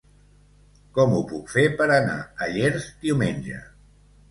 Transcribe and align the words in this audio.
Com 0.95 1.13
ho 1.17 1.19
puc 1.33 1.51
fer 1.57 1.67
per 1.83 1.87
anar 1.99 2.17
a 2.17 2.49
Llers 2.57 2.91
diumenge? 3.07 3.63